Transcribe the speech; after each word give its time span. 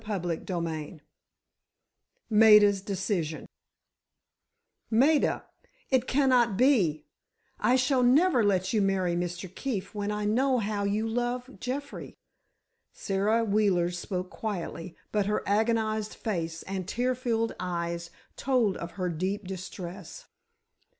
CHAPTER 0.03 0.29
XVI 0.35 0.99
MAIDA'S 2.31 2.81
DECISION 2.81 3.45
"Maida, 4.89 5.45
it 5.91 6.07
cannot 6.07 6.57
be. 6.57 7.05
I 7.59 7.75
shall 7.75 8.01
never 8.01 8.43
let 8.43 8.73
you 8.73 8.81
marry 8.81 9.15
Mr. 9.15 9.47
Keefe 9.53 9.93
when 9.93 10.09
I 10.09 10.25
know 10.25 10.57
how 10.57 10.85
you 10.85 11.07
love 11.07 11.59
Jeffrey." 11.59 12.17
Sara 12.91 13.45
Wheeler 13.45 13.91
spoke 13.91 14.31
quietly, 14.31 14.95
but 15.11 15.27
her 15.27 15.43
agonized 15.47 16.15
face 16.15 16.63
and 16.63 16.87
tear 16.87 17.13
filled 17.13 17.53
eyes 17.59 18.09
told 18.35 18.77
of 18.77 18.93
her 18.93 19.07
deep 19.07 19.45
distress. 19.47 20.25